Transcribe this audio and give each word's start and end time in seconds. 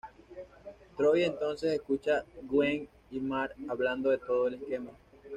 Troy 0.97 1.25
entonces 1.25 1.71
escucha 1.73 2.25
Gwen 2.41 2.89
y 3.11 3.19
Marc 3.19 3.53
hablando 3.69 4.09
de 4.09 4.17
todo 4.17 4.47
el 4.47 4.55
esquema. 4.55 4.89